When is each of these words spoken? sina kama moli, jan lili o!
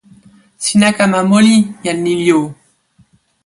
sina 0.63 0.87
kama 0.97 1.19
moli, 1.29 1.55
jan 1.83 1.97
lili 2.05 2.29
o! 2.39 2.41